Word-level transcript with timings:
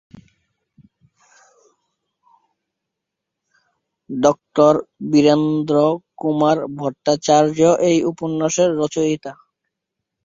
Doctor 4.09 4.73
Birendra 5.11 5.75
Kumar 6.17 6.57
Bhattacharya 6.77 7.59
এই 7.89 7.97
উপন্যাসের 8.03 8.69
রচয়িতা। 8.77 9.31